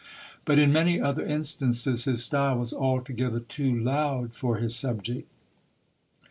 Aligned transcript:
But 0.45 0.57
in 0.57 0.73
many 0.73 0.99
other 0.99 1.23
instances 1.23 2.05
his 2.05 2.23
style 2.23 2.57
was 2.57 2.73
altogether 2.73 3.39
too 3.39 3.77
loud 3.79 4.33
for 4.33 4.55
his 4.57 4.75
subject. 4.75 5.29